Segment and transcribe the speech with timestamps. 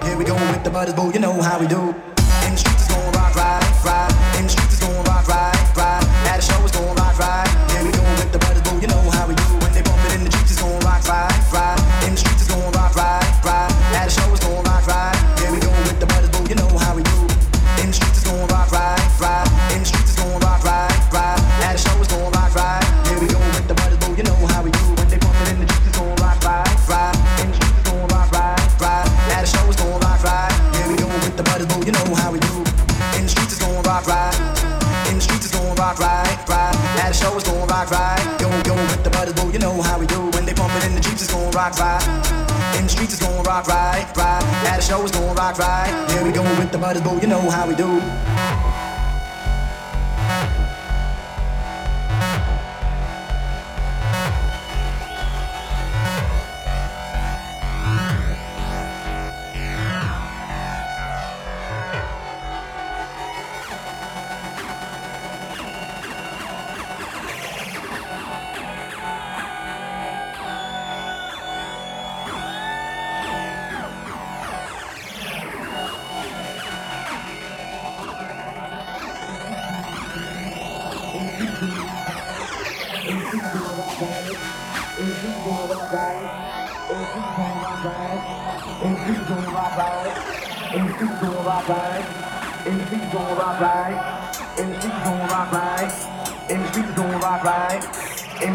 [0.00, 2.11] Here we go with the butters, boo, you know how we do.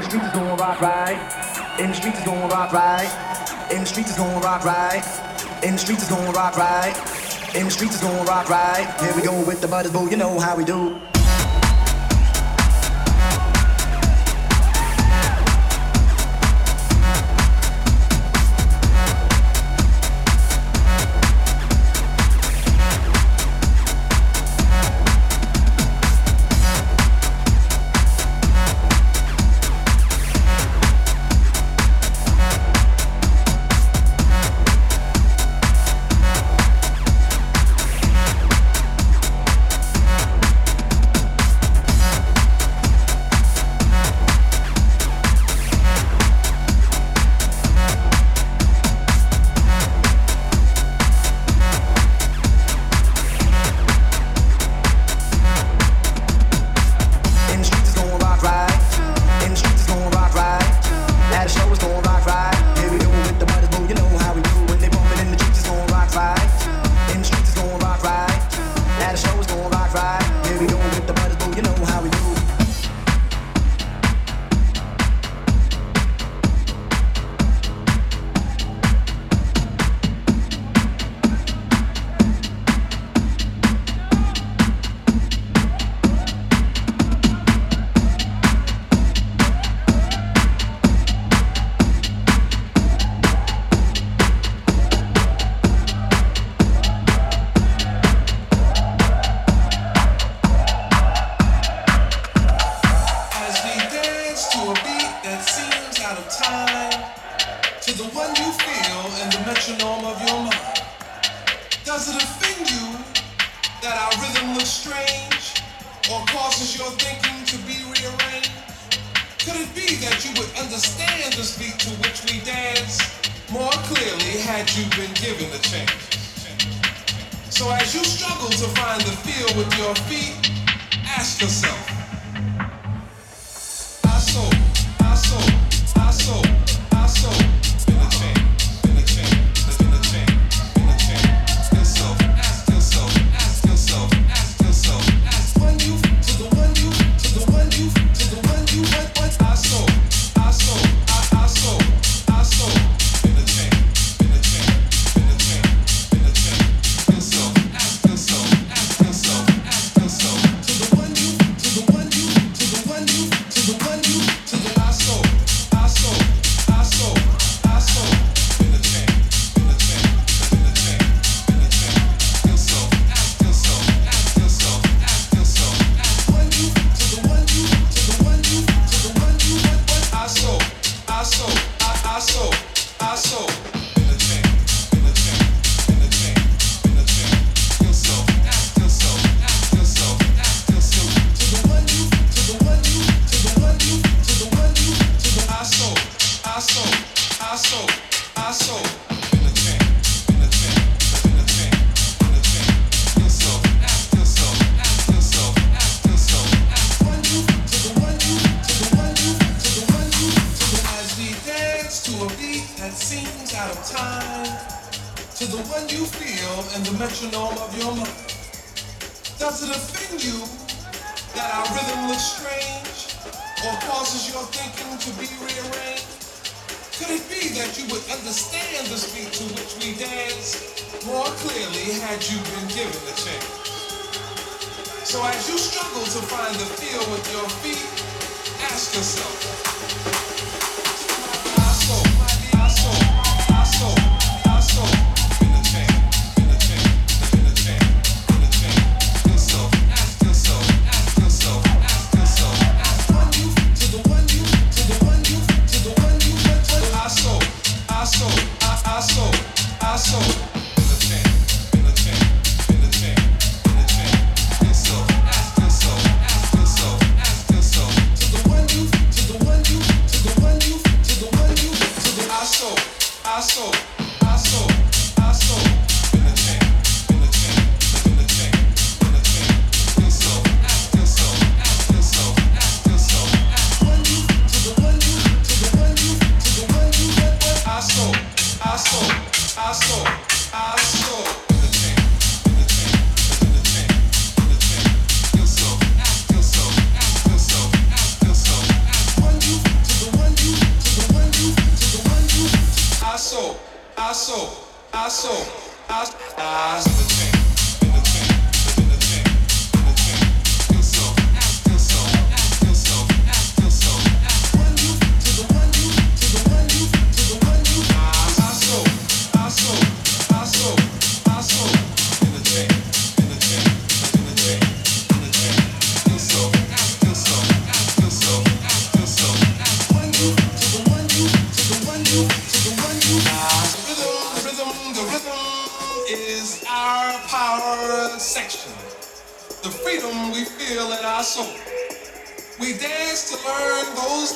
[0.07, 1.79] streets is going rock right.
[1.79, 3.67] In the streets is going rock right.
[3.71, 5.03] In the streets is going rock right.
[5.63, 6.95] In the streets is going rock right.
[7.55, 8.87] In the streets is going rock right.
[9.01, 10.09] Here we go with the butters, boo.
[10.09, 10.97] You know how we do.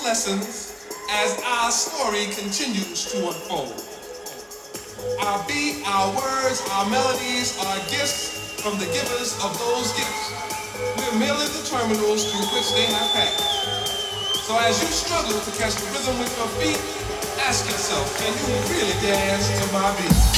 [0.04, 0.74] lessons
[1.10, 3.78] as our story continues to unfold.
[5.22, 10.26] Our beat, our words, our melodies are gifts from the givers of those gifts.
[10.98, 14.48] We're merely the terminals through which they have passed.
[14.48, 16.82] So as you struggle to catch the rhythm with your feet,
[17.46, 20.31] ask yourself, can you really dance to my beat?